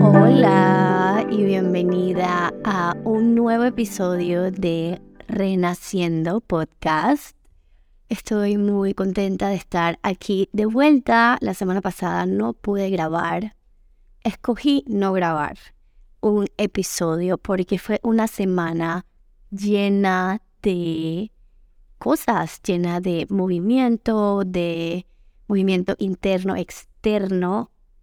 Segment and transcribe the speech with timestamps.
[0.00, 7.36] Hola y bienvenida a un nuevo episodio de Renaciendo Podcast.
[8.08, 11.36] Estoy muy contenta de estar aquí de vuelta.
[11.40, 13.56] La semana pasada no pude grabar.
[14.24, 15.58] Escogí no grabar
[16.20, 19.04] un episodio porque fue una semana
[19.50, 21.30] llena de
[21.98, 25.06] cosas, llena de movimiento, de
[25.46, 26.91] movimiento interno, externo.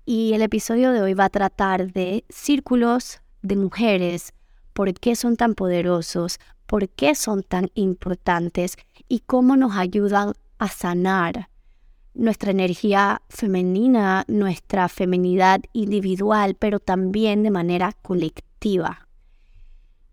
[0.07, 4.33] Y el episodio de hoy va a tratar de círculos de mujeres,
[4.73, 10.69] por qué son tan poderosos, por qué son tan importantes y cómo nos ayudan a
[10.69, 11.52] sanar
[12.15, 19.09] nuestra energía femenina, nuestra feminidad individual, pero también de manera colectiva.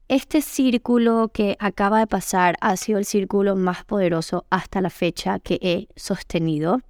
[0.07, 5.39] Este círculo que acaba de pasar ha sido el círculo más poderoso hasta la fecha
[5.39, 6.81] que he sostenido.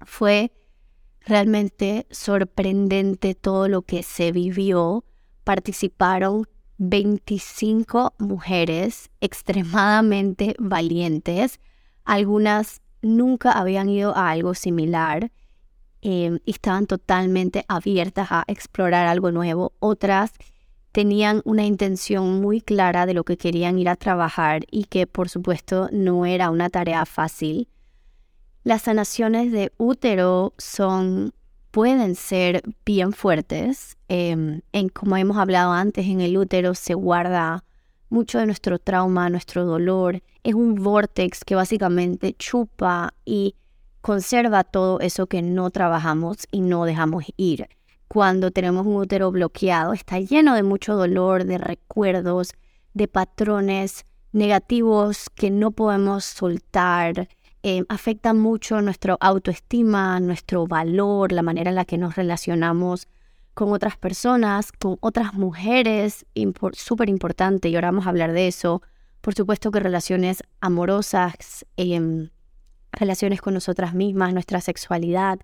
[0.00, 0.50] Fue
[1.20, 5.04] realmente sorprendente todo lo que se vivió.
[5.44, 11.60] Participaron 25 mujeres extremadamente valientes.
[12.04, 15.30] Algunas nunca habían ido a algo similar
[16.00, 19.72] eh, y estaban totalmente abiertas a explorar algo nuevo.
[19.78, 20.32] Otras
[20.92, 25.28] tenían una intención muy clara de lo que querían ir a trabajar y que por
[25.28, 27.68] supuesto no era una tarea fácil.
[28.64, 31.34] Las sanaciones de útero son
[31.72, 33.96] pueden ser bien fuertes.
[34.08, 37.64] Em, en, como hemos hablado antes, en el útero se guarda
[38.12, 40.22] mucho de nuestro trauma, nuestro dolor.
[40.44, 43.56] Es un vortex que básicamente chupa y
[44.02, 47.68] conserva todo eso que no trabajamos y no dejamos ir
[48.08, 49.94] cuando tenemos un útero bloqueado.
[49.94, 52.52] Está lleno de mucho dolor, de recuerdos,
[52.92, 57.28] de patrones negativos que no podemos soltar.
[57.62, 63.08] Eh, afecta mucho nuestra autoestima, nuestro valor, la manera en la que nos relacionamos
[63.54, 66.26] con otras personas, con otras mujeres,
[66.72, 68.82] súper importante, y ahora vamos a hablar de eso.
[69.20, 72.30] Por supuesto que relaciones amorosas, em,
[72.92, 75.40] relaciones con nosotras mismas, nuestra sexualidad,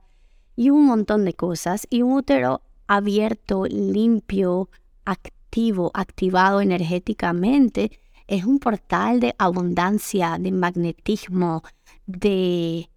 [0.57, 1.87] y un montón de cosas.
[1.89, 4.69] Y un útero abierto, limpio,
[5.05, 7.93] activo, activado energéticamente,
[8.27, 11.63] es un portal de abundancia, de magnetismo,
[12.07, 12.91] de,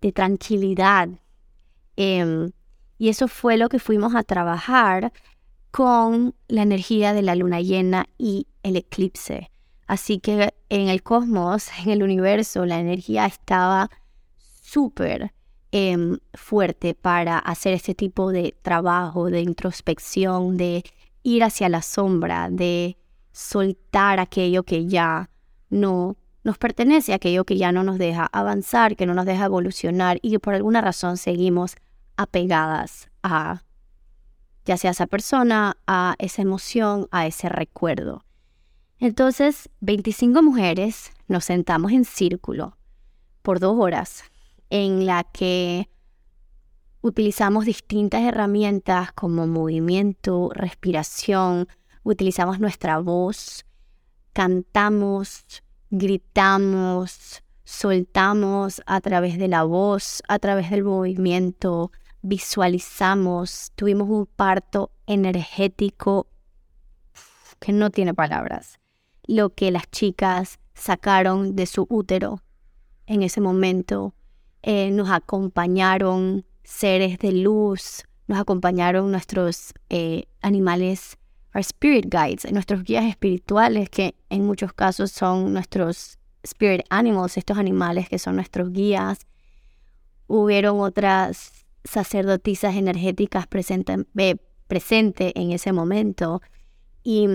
[0.00, 1.08] de tranquilidad.
[1.96, 2.50] Em,
[3.02, 5.12] y eso fue lo que fuimos a trabajar
[5.70, 9.50] con la energía de la luna llena y el eclipse.
[9.86, 13.90] Así que en el cosmos, en el universo, la energía estaba
[14.62, 15.32] súper
[15.74, 20.84] Em, fuerte para hacer este tipo de trabajo, de introspección, de
[21.22, 22.98] ir hacia la sombra, de
[23.32, 25.30] soltar aquello que ya
[25.70, 30.18] no nos pertenece, aquello que ya no nos deja avanzar, que no nos deja evolucionar
[30.20, 31.76] y que por alguna razón seguimos
[32.16, 33.62] apegadas a
[34.64, 38.24] ya sea esa persona, a esa emoción, a ese recuerdo.
[38.98, 42.76] Entonces, 25 mujeres nos sentamos en círculo
[43.42, 44.22] por dos horas
[44.70, 45.88] en la que
[47.00, 51.66] utilizamos distintas herramientas como movimiento, respiración,
[52.04, 53.66] utilizamos nuestra voz,
[54.32, 55.44] cantamos,
[55.90, 61.90] gritamos, soltamos a través de la voz, a través del movimiento,
[62.22, 66.28] visualizamos, tuvimos un parto energético
[67.60, 68.78] que no tiene palabras,
[69.24, 72.42] lo que las chicas sacaron de su útero
[73.06, 74.14] en ese momento
[74.62, 81.18] eh, nos acompañaron seres de luz, nos acompañaron nuestros eh, animales,
[81.54, 87.58] our spirit guides, nuestros guías espirituales, que en muchos casos son nuestros spirit animals, estos
[87.58, 89.26] animales que son nuestros guías.
[90.28, 93.98] Hubieron otras sacerdotisas energéticas presentes
[94.66, 96.40] presente en ese momento
[97.02, 97.26] y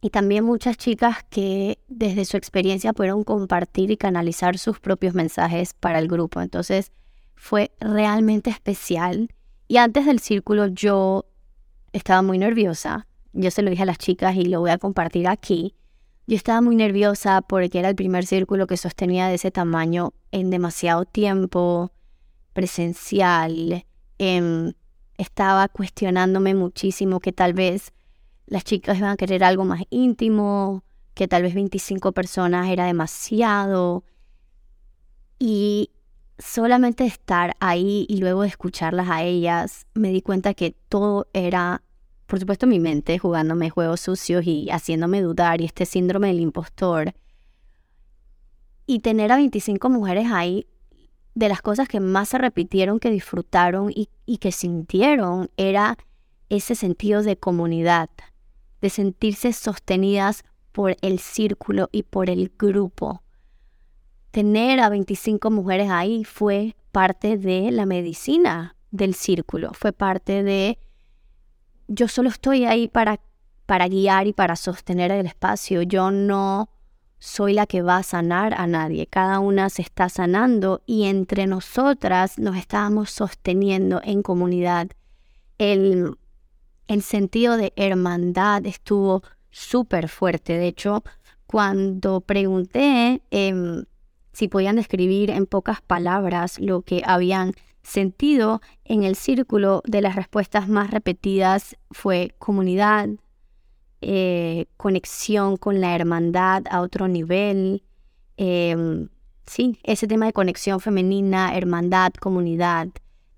[0.00, 5.74] y también muchas chicas que desde su experiencia pudieron compartir y canalizar sus propios mensajes
[5.74, 6.40] para el grupo.
[6.40, 6.92] Entonces
[7.34, 9.30] fue realmente especial
[9.68, 11.26] Y antes del círculo yo
[11.92, 13.08] estaba muy nerviosa.
[13.32, 15.74] Yo se lo dije a las chicas y lo voy a compartir aquí.
[16.28, 20.50] Yo estaba muy nerviosa porque era el primer círculo que sostenía de ese tamaño en
[20.50, 21.90] demasiado tiempo,
[22.56, 23.84] presencial.
[24.16, 24.72] Em,
[25.18, 27.92] estaba cuestionándome muchísimo que tal vez
[28.46, 30.82] las chicas iban a querer algo más íntimo,
[31.12, 34.04] que tal vez 25 personas era demasiado.
[35.38, 35.90] Y
[36.38, 41.82] solamente estar ahí y luego escucharlas a ellas, me di cuenta que todo era,
[42.26, 47.14] por supuesto, mi mente jugándome juegos sucios y haciéndome dudar y este síndrome del impostor.
[48.86, 50.66] Y tener a 25 mujeres ahí,
[51.36, 55.98] de las cosas que más se repitieron, que disfrutaron y, y que sintieron, era
[56.48, 58.08] ese sentido de comunidad,
[58.80, 63.22] de sentirse sostenidas por el círculo y por el grupo.
[64.30, 70.78] Tener a 25 mujeres ahí fue parte de la medicina del círculo, fue parte de
[71.86, 73.20] yo solo estoy ahí para,
[73.66, 76.70] para guiar y para sostener el espacio, yo no
[77.18, 81.46] soy la que va a sanar a nadie, cada una se está sanando y entre
[81.46, 84.88] nosotras nos estábamos sosteniendo en comunidad.
[85.58, 86.16] El,
[86.88, 91.04] el sentido de hermandad estuvo súper fuerte, de hecho,
[91.46, 93.22] cuando pregunté...
[93.30, 93.84] Eh,
[94.36, 100.14] si podían describir en pocas palabras lo que habían sentido en el círculo de las
[100.14, 103.08] respuestas más repetidas fue comunidad,
[104.00, 107.82] eh, conexión con la hermandad a otro nivel.
[108.36, 109.08] Em,
[109.46, 112.88] sí, ese tema de conexión femenina, hermandad, comunidad,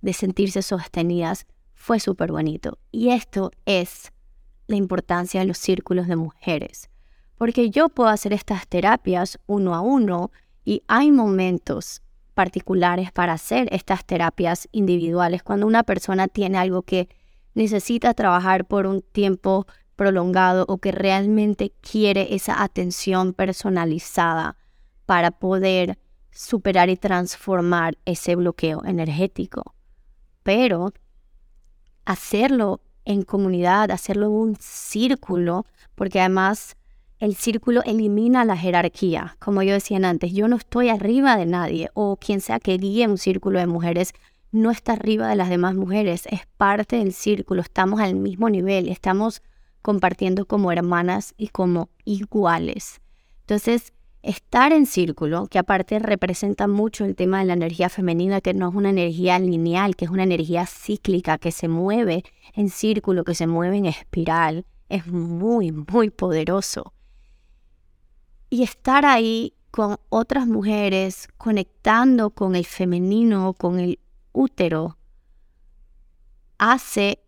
[0.00, 2.78] de sentirse sostenidas, fue súper bonito.
[2.90, 4.12] Y esto es
[4.66, 6.90] la importancia de los círculos de mujeres.
[7.37, 10.31] Porque yo puedo hacer estas terapias uno a uno
[10.64, 12.02] y hay momentos
[12.34, 17.08] particulares para hacer estas terapias individuales cuando una persona tiene algo que
[17.55, 19.66] necesita trabajar por un tiempo
[19.99, 24.56] prolongado o que realmente quiere esa atención personalizada
[25.06, 25.99] para poder
[26.31, 29.75] superar y transformar ese bloqueo energético.
[30.45, 30.93] Pero
[32.05, 35.67] hacerlo en comunidad, hacerlo en un círculo,
[35.97, 36.77] porque además
[37.19, 39.37] el círculo elimina la jerarquía.
[39.41, 43.09] Como yo decía antes, yo no estoy arriba de nadie o quien sea que guíe
[43.09, 44.12] un círculo de mujeres
[44.53, 48.89] no está arriba de las demás mujeres, es parte del círculo, estamos al mismo nivel,
[48.89, 49.43] estamos
[49.83, 53.01] compartiendo como hermanas y como iguales.
[53.41, 53.93] Entonces,
[54.23, 58.69] estar en círculo, que aparte representa mucho el tema de la energía femenina, que no
[58.69, 63.35] es una energía lineal, que es una energía cíclica, que se mueve en círculo, que
[63.35, 66.93] se mueve en espiral, es muy, muy poderoso
[68.51, 73.99] y estar ahí con otras mujeres, conectando con el femenino, con el
[74.33, 74.97] útero,
[76.57, 77.21] hace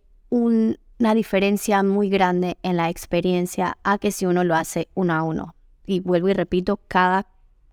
[1.00, 5.22] una diferencia muy grande en la experiencia a que si uno lo hace uno a
[5.22, 5.54] uno.
[5.86, 7.26] Y vuelvo y repito, cada,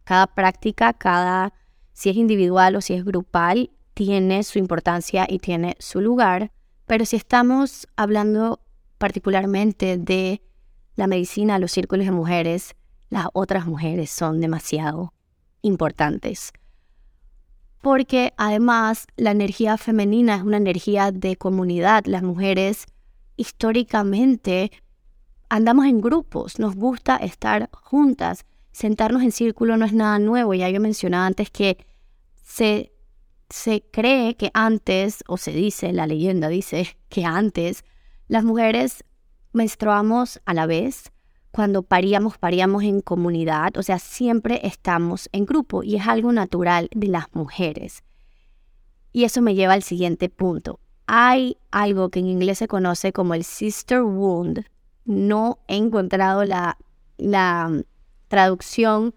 [0.05, 1.53] cada práctica, cada,
[1.91, 6.51] si es individual o si es grupal, tiene su importancia y tiene su lugar.
[6.85, 8.61] Pero si estamos hablando
[8.97, 10.41] particularmente de
[10.95, 12.75] la medicina, los círculos de mujeres,
[13.09, 15.13] las otras mujeres son demasiado
[15.61, 16.53] importantes.
[17.81, 22.05] Porque además la energía femenina es una energía de comunidad.
[22.05, 22.85] Las mujeres
[23.37, 24.71] históricamente
[25.49, 28.45] andamos en grupos, nos gusta estar juntas.
[28.71, 30.53] Sentarnos en círculo no es nada nuevo.
[30.53, 31.77] Ya yo mencionaba antes que
[32.43, 32.91] se,
[33.49, 37.85] se cree que antes, o se dice, la leyenda dice que antes,
[38.27, 39.03] las mujeres
[39.53, 41.11] menstruamos a la vez,
[41.51, 46.89] cuando paríamos, paríamos en comunidad, o sea, siempre estamos en grupo y es algo natural
[46.93, 48.03] de las mujeres.
[49.11, 50.79] Y eso me lleva al siguiente punto.
[51.07, 54.65] Hay algo que en inglés se conoce como el sister wound.
[55.05, 56.77] No he encontrado la,
[57.17, 57.83] la mm,
[58.27, 59.15] traducción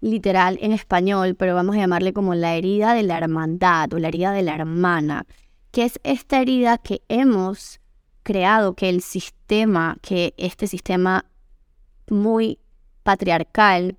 [0.00, 4.08] literal en español, pero vamos a llamarle como la herida de la hermandad o la
[4.08, 5.26] herida de la hermana,
[5.70, 7.80] que es esta herida que hemos
[8.22, 11.24] creado, que el sistema, que este sistema
[12.08, 12.58] muy
[13.02, 13.96] patriarcal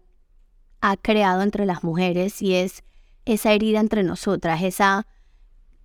[0.82, 2.84] ha creado entre las mujeres y es
[3.25, 5.08] esa herida entre nosotras, esa,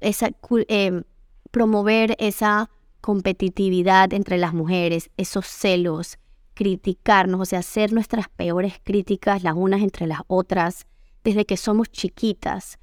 [0.01, 0.31] esa
[0.69, 1.05] em,
[1.51, 6.19] promover esa competitividad entre las mujeres, esos celos,
[6.55, 10.87] criticarnos, o sea, hacer nuestras peores críticas las unas entre las otras
[11.25, 12.79] desde que somos chiquitas.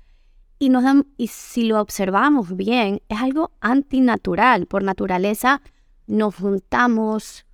[0.59, 4.65] Y, nos dan, y si lo observamos bien, es algo antinatural.
[4.65, 5.62] Por naturaleza
[6.07, 7.45] nos juntamos,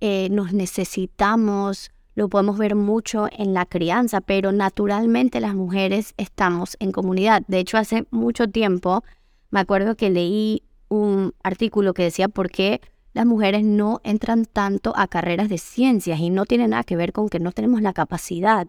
[0.00, 6.76] eh, nos necesitamos, lo podemos ver mucho en la crianza, pero naturalmente las mujeres estamos
[6.78, 7.42] en comunidad.
[7.48, 9.02] De hecho, hace mucho tiempo
[9.52, 12.80] me acuerdo que leí un artículo que decía por qué
[13.12, 17.12] las mujeres no entran tanto a carreras de ciencias y no tiene nada que ver
[17.12, 18.66] con que no tenemos la capacidad.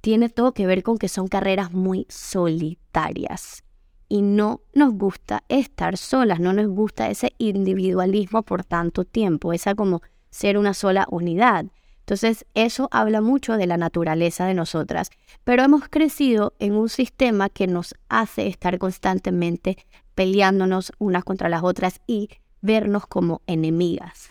[0.00, 3.64] Tiene todo que ver con que son carreras muy solitarias
[4.08, 9.74] y no nos gusta estar solas, no nos gusta ese individualismo por tanto tiempo, esa
[9.74, 10.00] como
[10.30, 11.66] ser una sola unidad.
[12.00, 15.10] Entonces eso habla mucho de la naturaleza de nosotras,
[15.42, 19.78] pero hemos crecido en un sistema que nos hace estar constantemente
[20.14, 22.28] peleándonos unas contra las otras y
[22.60, 24.30] vernos como enemigas.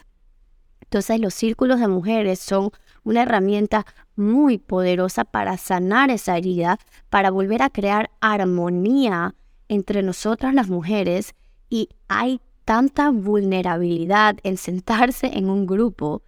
[0.82, 2.72] Entonces los círculos de mujeres son
[3.04, 3.86] una herramienta
[4.16, 9.36] muy poderosa para sanar esa herida, para volver a crear armonía
[9.68, 11.34] entre nosotras las mujeres
[11.70, 16.24] y hay tanta vulnerabilidad en sentarse en un grupo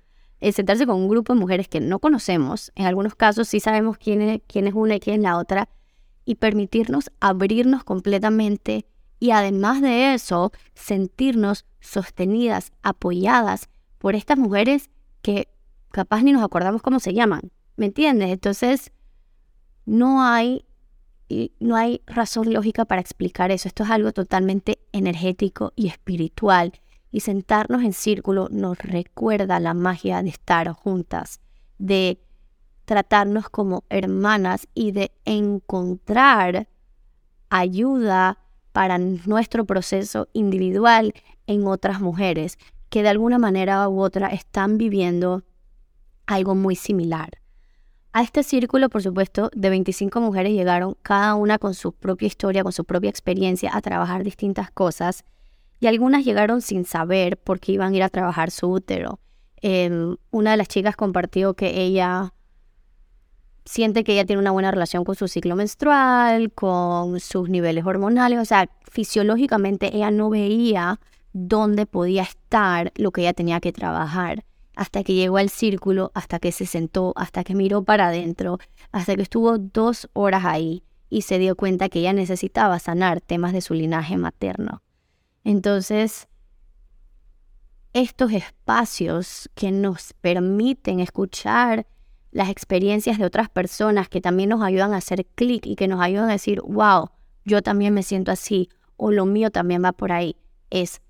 [0.52, 4.22] sentarse con un grupo de mujeres que no conocemos, en algunos casos sí sabemos quién
[4.22, 5.70] es, quién es una y quién es la otra,
[6.26, 8.86] y permitirnos abrirnos completamente
[9.26, 14.92] y además de eso, sentirnos sostenidas, apoyadas por estas mujeres
[15.24, 15.48] que
[15.90, 18.30] capaz ni nos acordamos cómo se llaman, ¿me entiendes?
[18.30, 18.92] Entonces,
[19.88, 20.64] no hay,
[21.60, 26.74] no hay razón lógica para explicar eso, esto es algo totalmente energético y espiritual
[27.12, 31.40] y sentarnos en círculo nos recuerda la magia de estar juntas,
[31.80, 32.20] de
[32.86, 36.68] tratarnos como hermanas y de encontrar
[37.50, 38.45] ayuda
[38.76, 41.14] para nuestro proceso individual
[41.48, 42.58] en otras mujeres
[42.90, 45.44] que de alguna manera u otra están viviendo
[46.26, 47.40] algo muy similar.
[48.12, 52.64] A este círculo, por supuesto, de 25 mujeres llegaron cada una con su propia historia,
[52.64, 55.24] con su propia experiencia a trabajar distintas cosas
[55.80, 59.22] y algunas llegaron sin saber por qué iban a ir a trabajar su útero.
[59.62, 62.34] Em, una de las chicas compartió que ella
[63.66, 68.40] siente que ella tiene una buena relación con su ciclo menstrual, con sus niveles hormonales,
[68.40, 71.00] o sea, fisiológicamente ella no veía
[71.34, 74.46] dónde podía estar lo que ella tenía que trabajar,
[74.76, 78.60] hasta que llegó al círculo, hasta que se sentó, hasta que miró para adentro,
[78.92, 83.54] hasta que estuvo dos horas ahí y se dio cuenta que ella necesitaba sanar temas
[83.54, 84.82] de su linaje materno.
[85.44, 86.28] Entonces,
[87.94, 91.88] estos espacios que nos permiten escuchar
[92.36, 96.02] las experiencias de otras personas que también nos ayudan a hacer clic y que nos
[96.02, 97.12] ayudan a decir, wow,
[97.46, 100.36] yo también me siento así o lo mío también va por ahí,
[100.70, 101.02] es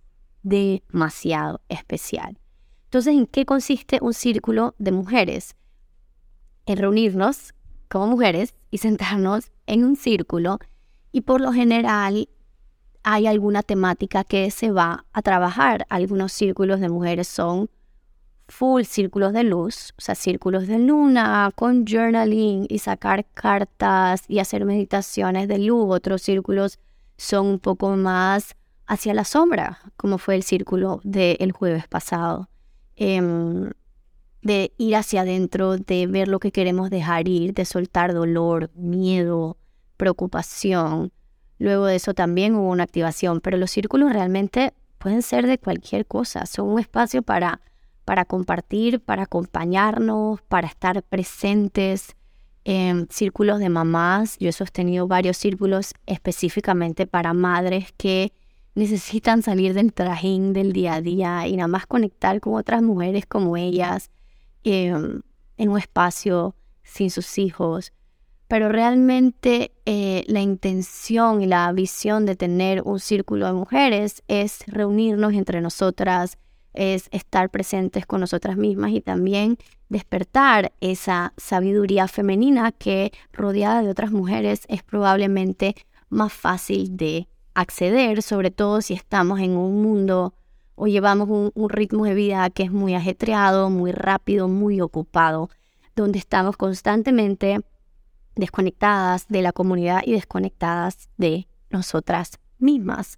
[0.44, 2.38] demasiado especial.
[2.84, 5.56] Entonces, ¿en qué consiste un círculo de mujeres?
[6.68, 7.56] En reunirnos
[7.90, 10.60] como mujeres y sentarnos en un círculo
[11.12, 12.30] y por lo general
[13.02, 15.88] hay alguna temática que se va a trabajar.
[15.90, 17.72] Algunos círculos de mujeres son
[18.48, 24.40] full círculos de luz, o sea, círculos de luna con journaling y sacar cartas y
[24.40, 25.88] hacer meditaciones de luz.
[25.90, 26.80] Otros círculos
[27.18, 28.56] son un poco más
[28.88, 32.50] hacia la sombra, como fue el círculo del jueves pasado.
[32.96, 33.72] Em,
[34.42, 39.58] de ir hacia adentro, de ver lo que queremos dejar ir, de soltar dolor, miedo,
[39.98, 41.12] preocupación,
[41.58, 46.06] Luego de eso también hubo una activación, pero los círculos realmente pueden ser de cualquier
[46.06, 47.62] cosa, son un espacio para,
[48.06, 52.16] para compartir, para acompañarnos, para estar presentes.
[52.68, 58.34] en círculos de mamás, yo he sostenido varios círculos específicamente para madres que
[58.74, 63.26] necesitan salir del trajín del día a día y nada más conectar con otras mujeres
[63.28, 64.10] como ellas
[64.64, 65.22] em,
[65.58, 67.94] en un espacio sin sus hijos
[68.48, 74.60] pero realmente eh, la intención y la visión de tener un círculo de mujeres es
[74.68, 76.38] reunirnos entre nosotras,
[76.76, 79.58] es estar presentes con nosotras mismas y también
[79.90, 85.76] despertar esa sabiduría femenina que rodeada de otras mujeres es probablemente
[86.10, 90.34] más fácil de acceder, sobre todo si estamos en un mundo
[90.76, 95.50] o llevamos un, ritmo de vida que es muy ajetreado, muy rápido, muy ocupado,
[95.96, 97.62] donde estamos constantemente
[98.36, 103.18] desconectadas de la comunidad y desconectadas de nosotras mismas.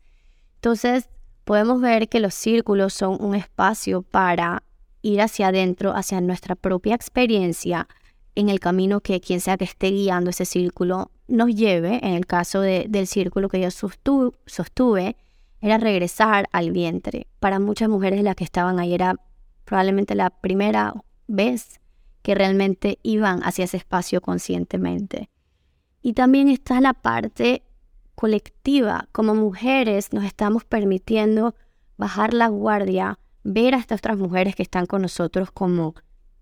[0.55, 1.09] Entonces,
[1.47, 4.63] podemos ver que los círculos son un espacio para
[5.01, 7.87] ir hacia adentro, hacia nuestra propia experiencia
[8.35, 12.05] en el camino que quien sea que esté guiando ese círculo nos lleve.
[12.05, 15.15] En el caso del círculo que yo sostuve,
[15.61, 17.27] era regresar al vientre.
[17.39, 19.15] Para muchas mujeres las que estaban ahí era
[19.63, 20.95] probablemente la primera
[21.27, 21.79] vez
[22.23, 25.29] que realmente iban hacia ese espacio conscientemente.
[26.01, 27.63] Y también está la parte
[28.17, 29.07] colectiva.
[29.11, 31.53] Como mujeres nos estamos permitiendo
[31.97, 35.93] bajar la guardia, ver a estas otras mujeres que están con nosotros como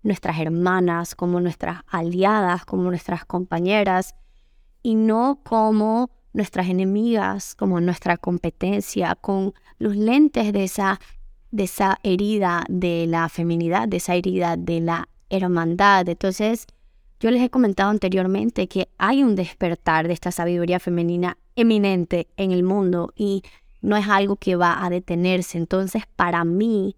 [0.02, 4.14] nuestras hermanas, como nuestras aliadas, como nuestras compañeras,
[4.82, 11.00] y no como nuestras enemigas como nuestra competencia, con los lentes de esa,
[11.50, 16.08] de esa herida de la feminidad, de esa herida de la hermandad.
[16.08, 16.66] Entonces,
[17.20, 22.52] yo les he comentado anteriormente que hay un despertar de esta sabiduría femenina eminente en
[22.52, 23.42] el mundo y
[23.80, 25.58] no es algo que va a detenerse.
[25.58, 26.96] Entonces, para mí,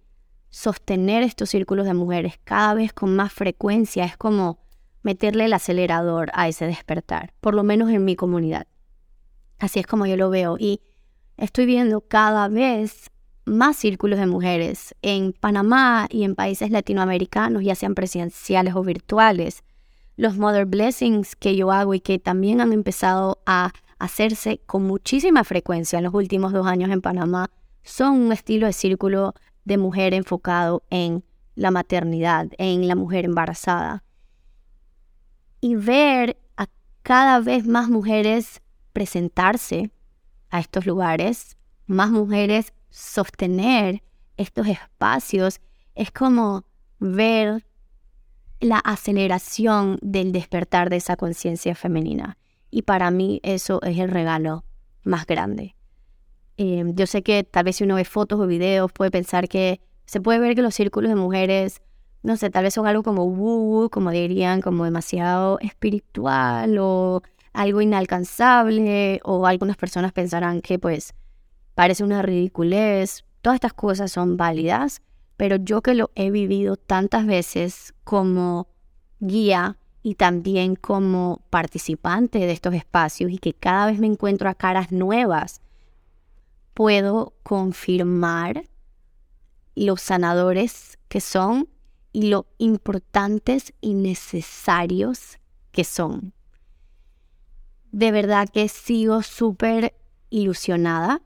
[0.50, 4.58] sostener estos círculos de mujeres cada vez con más frecuencia es como
[5.02, 8.66] meterle el acelerador a ese despertar, por lo menos en mi comunidad.
[9.58, 10.80] Así es como yo lo veo y
[11.36, 13.10] estoy viendo cada vez
[13.44, 19.64] más círculos de mujeres en Panamá y en países latinoamericanos, ya sean presenciales o virtuales.
[20.18, 25.44] Los Mother Blessings que yo hago y que también han empezado a hacerse con muchísima
[25.44, 27.50] frecuencia en los últimos dos años en Panamá
[27.84, 29.34] son un estilo de círculo
[29.64, 31.22] de mujer enfocado en
[31.54, 34.02] la maternidad, en la mujer embarazada.
[35.60, 36.66] Y ver a
[37.04, 38.60] cada vez más mujeres
[38.92, 39.92] presentarse
[40.50, 41.56] a estos lugares,
[41.86, 44.02] más mujeres sostener
[44.36, 45.60] estos espacios,
[45.94, 46.64] es como
[46.98, 47.67] ver
[48.60, 52.36] la aceleración del despertar de esa conciencia femenina.
[52.70, 54.64] Y para mí eso es el regalo
[55.04, 55.74] más grande.
[56.56, 59.80] Eh, yo sé que tal vez si uno ve fotos o videos puede pensar que
[60.06, 61.80] se puede ver que los círculos de mujeres,
[62.22, 67.22] no sé, tal vez son algo como woo, como dirían, como demasiado espiritual o
[67.52, 71.14] algo inalcanzable o algunas personas pensarán que pues
[71.74, 73.24] parece una ridiculez.
[73.40, 75.00] Todas estas cosas son válidas,
[75.38, 78.66] pero yo que lo he vivido tantas veces como
[79.20, 84.54] guía y también como participante de estos espacios y que cada vez me encuentro a
[84.54, 85.62] caras nuevas,
[86.74, 88.64] puedo confirmar
[89.76, 91.68] los sanadores que son
[92.12, 95.38] y lo importantes y necesarios
[95.70, 96.32] que son.
[97.92, 99.94] De verdad que sigo súper
[100.30, 101.22] ilusionada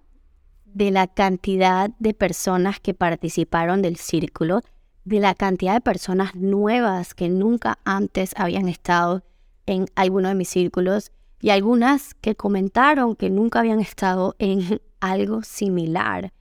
[0.75, 4.63] de la cantidad de personas que participaron del círculo
[5.05, 9.25] de la cantidad de personas nuevas que nunca antes habían estado
[9.67, 15.43] en alguno de mis círculos y algunas que comentaron que nunca habían estado en algo
[15.43, 16.33] similar.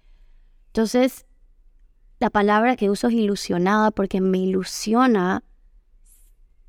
[0.68, 1.26] Entonces,
[2.20, 5.44] la palabra que uso es ilusionada porque me ilusiona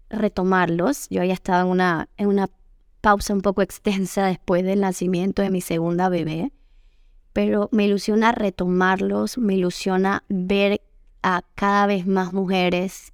[0.09, 1.09] retomarlos.
[1.11, 2.49] Yo había estado en una, en una
[3.03, 6.53] pausa un poco extensa después del nacimiento de mi segunda bebé,
[7.33, 10.81] pero me ilusiona retomarlos, me ilusiona ver
[11.23, 13.13] a cada vez más mujeres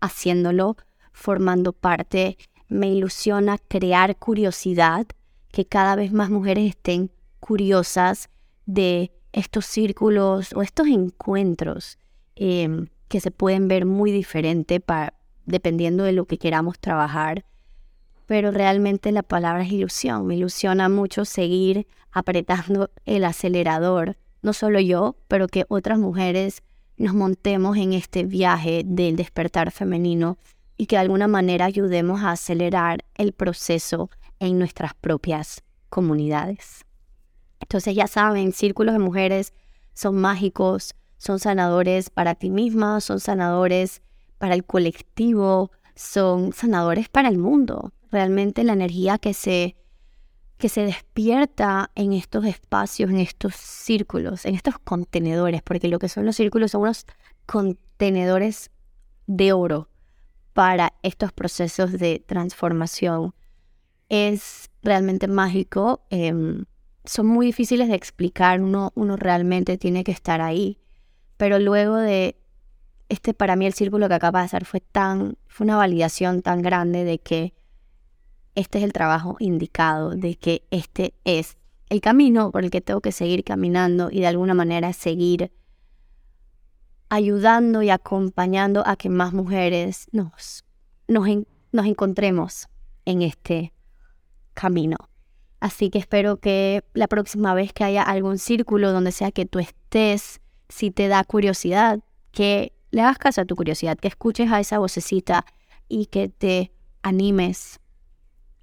[0.00, 0.76] haciéndolo,
[1.12, 2.36] formando parte.
[2.68, 5.06] Me ilusiona crear curiosidad,
[5.50, 8.28] que cada vez más mujeres estén curiosas
[8.66, 11.98] de estos círculos o estos encuentros
[12.36, 14.82] em, que se pueden ver muy diferente
[15.46, 17.44] dependiendo de lo que queramos trabajar.
[18.26, 20.26] Pero realmente la palabra es ilusión.
[20.26, 24.16] Me ilusiona mucho seguir apretando el acelerador.
[24.42, 26.62] No solo yo, pero que otras mujeres
[26.96, 30.38] nos montemos en este viaje del despertar femenino
[30.76, 36.84] y que de alguna manera ayudemos a acelerar el proceso en nuestras propias comunidades.
[37.60, 39.52] Entonces ya saben, círculos de mujeres
[39.94, 44.02] son mágicos, son sanadores para ti misma, son sanadores
[44.38, 47.92] para el colectivo, son sanadores para el mundo.
[48.10, 49.76] Realmente la energía que se
[50.58, 56.08] que se despierta en estos espacios, en estos círculos, en estos contenedores, porque lo que
[56.08, 57.06] son los círculos son unos
[57.46, 58.70] contenedores
[59.26, 59.88] de oro
[60.52, 63.34] para estos procesos de transformación.
[64.08, 66.64] Es realmente mágico, em,
[67.04, 70.78] son muy difíciles de explicar, uno, uno realmente tiene que estar ahí,
[71.36, 72.36] pero luego de
[73.08, 76.62] este, para mí el círculo que acaba de hacer fue tan, fue una validación tan
[76.62, 77.54] grande de que
[78.58, 81.56] este es el trabajo indicado, de que este es
[81.90, 85.52] el camino por el que tengo que seguir caminando y de alguna manera seguir
[87.08, 90.64] ayudando y acompañando a que más mujeres nos,
[91.06, 91.28] nos,
[91.70, 92.66] nos encontremos
[93.04, 93.72] en este
[94.54, 94.96] camino.
[95.60, 99.60] Así que espero que la próxima vez que haya algún círculo donde sea que tú
[99.60, 102.00] estés, si te da curiosidad,
[102.32, 105.46] que le hagas caso a tu curiosidad, que escuches a esa vocecita
[105.88, 107.78] y que te animes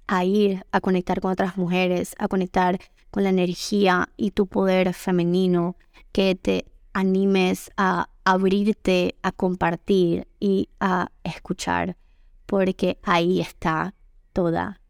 [0.06, 2.78] a ir a conectar con otras mujeres, a conectar
[3.10, 5.76] con la energía y tu poder femenino,
[6.12, 11.96] que te animes a abrirte, a compartir y a escuchar,
[12.46, 13.94] porque ahí está
[14.32, 14.80] toda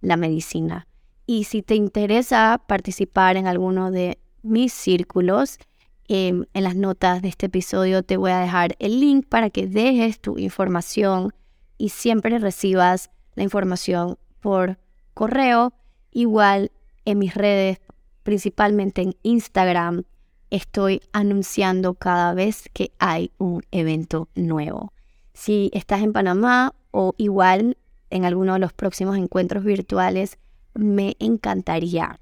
[0.00, 0.86] la medicina.
[1.26, 5.58] Y si te interesa participar en alguno de mis círculos,
[6.08, 9.66] em, en las notas de este episodio te voy a dejar el link para que
[9.66, 11.34] dejes tu información
[11.78, 14.78] y siempre recibas la información por
[15.12, 15.72] correo.
[16.12, 16.70] Igual
[17.04, 17.80] en mis redes,
[18.22, 20.04] principalmente en Instagram,
[20.50, 24.92] estoy anunciando cada vez que hay un evento nuevo.
[25.32, 27.76] Si estás en Panamá o igual
[28.08, 30.38] en alguno de los próximos encuentros virtuales,
[30.74, 32.20] me encantaría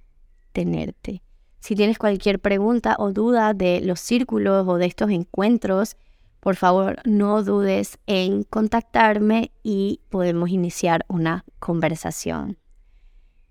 [0.55, 1.21] tenerte.
[1.61, 5.99] Si tienes cualquier pregunta o duda de los círculos o de estos encuentros,
[6.45, 12.59] por favor no dudes en contactarme y podemos iniciar una conversación.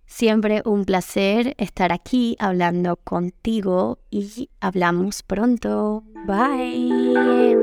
[0.05, 6.03] Siempre un placer estar aquí hablando contigo y hablamos pronto.
[6.27, 7.57] Bye.